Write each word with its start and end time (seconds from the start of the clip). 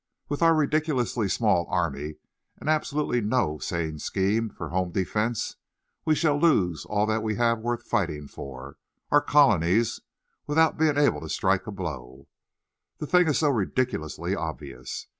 With 0.29 0.41
our 0.41 0.55
ridiculously 0.55 1.29
small 1.29 1.67
army 1.69 2.15
and 2.57 2.67
absolutely 2.67 3.21
no 3.21 3.59
sane 3.59 3.99
scheme 3.99 4.49
for 4.49 4.69
home 4.69 4.89
defence, 4.89 5.57
we 6.05 6.15
shall 6.15 6.39
lose 6.39 6.85
all 6.85 7.05
that 7.05 7.21
we 7.21 7.35
have 7.35 7.59
worth 7.59 7.83
fighting 7.83 8.27
for 8.27 8.77
our 9.11 9.21
colonies 9.21 10.01
without 10.47 10.79
being 10.79 10.97
able 10.97 11.21
to 11.21 11.29
strike 11.29 11.67
a 11.67 11.71
blow. 11.71 12.27
The 12.97 13.05
thing 13.05 13.27
is 13.27 13.37
so 13.37 13.49
ridiculously 13.49 14.35
obvious. 14.35 15.05